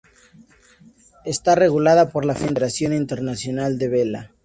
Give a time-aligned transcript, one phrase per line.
[1.25, 4.31] Está regulada por la Federación Internacional de Vela.